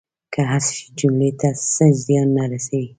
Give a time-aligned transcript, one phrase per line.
[0.33, 2.87] که حذف شي جملې ته څه زیان نه رسوي.